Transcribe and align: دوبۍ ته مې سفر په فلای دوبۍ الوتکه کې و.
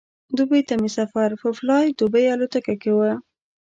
دوبۍ 0.37 0.61
ته 0.67 0.73
مې 0.81 0.89
سفر 0.97 1.29
په 1.41 1.47
فلای 1.57 1.85
دوبۍ 1.99 2.25
الوتکه 2.33 2.75
کې 2.81 2.91
و. 2.93 2.99